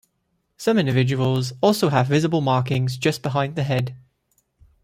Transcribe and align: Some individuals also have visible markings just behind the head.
Some 0.57 0.79
individuals 0.79 1.53
also 1.61 1.89
have 1.89 2.07
visible 2.07 2.41
markings 2.41 2.97
just 2.97 3.21
behind 3.21 3.55
the 3.55 3.61
head. 3.61 3.95